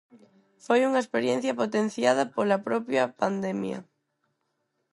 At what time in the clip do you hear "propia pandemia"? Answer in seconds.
2.67-3.79